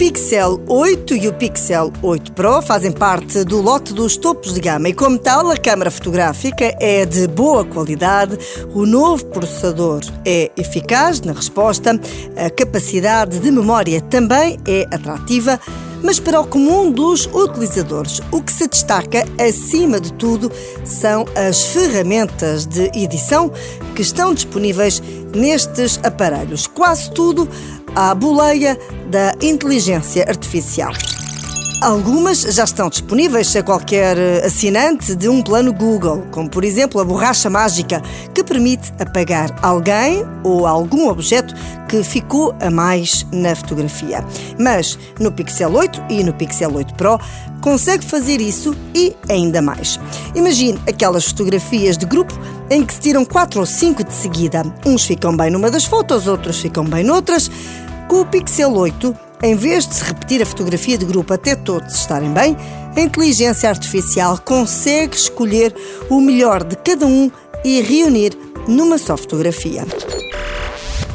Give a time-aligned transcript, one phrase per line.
[0.00, 4.88] Pixel 8 e o Pixel 8 Pro fazem parte do lote dos topos de gama
[4.88, 8.38] e, como tal, a câmara fotográfica é de boa qualidade,
[8.72, 12.00] o novo processador é eficaz na resposta,
[12.34, 15.60] a capacidade de memória também é atrativa.
[16.02, 20.50] Mas para o comum dos utilizadores, o que se destaca acima de tudo
[20.82, 23.52] são as ferramentas de edição
[23.94, 25.02] que estão disponíveis
[25.34, 26.66] nestes aparelhos.
[26.66, 27.48] Quase tudo
[27.94, 28.78] à boleia
[29.10, 30.92] da inteligência artificial.
[31.80, 37.04] Algumas já estão disponíveis a qualquer assinante de um plano Google, como por exemplo a
[37.06, 38.02] borracha mágica,
[38.34, 41.54] que permite apagar alguém ou algum objeto
[41.88, 44.22] que ficou a mais na fotografia.
[44.58, 47.18] Mas no Pixel 8 e no Pixel 8 Pro
[47.62, 49.98] consegue fazer isso e ainda mais.
[50.34, 52.38] Imagine aquelas fotografias de grupo
[52.68, 54.62] em que se tiram quatro ou cinco de seguida.
[54.84, 57.50] Uns ficam bem numa das fotos, outros ficam bem noutras.
[58.06, 61.94] Com o Pixel 8, em vez de se repetir a fotografia de grupo até todos
[61.94, 62.56] estarem bem,
[62.96, 65.74] a inteligência artificial consegue escolher
[66.10, 67.30] o melhor de cada um
[67.64, 68.36] e reunir
[68.68, 69.86] numa só fotografia.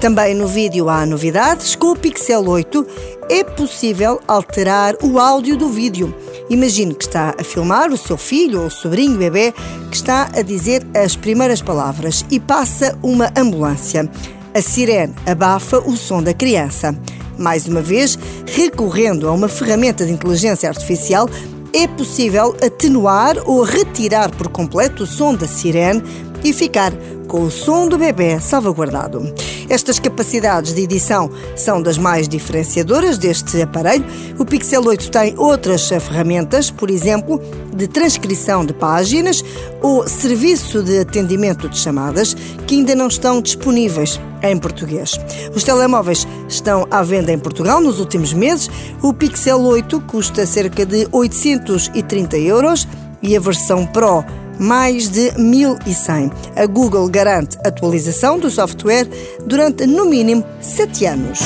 [0.00, 1.76] Também no vídeo há novidades.
[1.76, 2.86] Com o Pixel 8
[3.30, 6.14] é possível alterar o áudio do vídeo.
[6.50, 9.54] Imagine que está a filmar o seu filho ou sobrinho bebê
[9.90, 14.10] que está a dizer as primeiras palavras e passa uma ambulância.
[14.52, 16.96] A sirene abafa o som da criança.
[17.42, 21.28] Mais uma vez, recorrendo a uma ferramenta de inteligência artificial,
[21.74, 26.02] é possível atenuar ou retirar por completo o som da sirene
[26.44, 26.92] e ficar
[27.26, 29.34] com o som do bebê salvaguardado.
[29.68, 34.04] Estas capacidades de edição são das mais diferenciadoras deste aparelho.
[34.38, 37.40] O Pixel 8 tem outras ferramentas, por exemplo,
[37.74, 39.42] de transcrição de páginas
[39.80, 45.18] ou serviço de atendimento de chamadas, que ainda não estão disponíveis em português.
[45.54, 48.70] Os telemóveis estão à venda em Portugal nos últimos meses.
[49.02, 52.86] O Pixel 8 custa cerca de 830 euros
[53.22, 54.24] e a versão Pro
[54.58, 56.30] mais de 1100.
[56.54, 59.08] A Google garante atualização do software
[59.44, 61.40] durante no mínimo 7 anos.